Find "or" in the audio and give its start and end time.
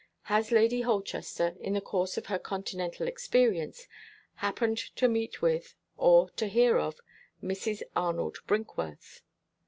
5.95-6.31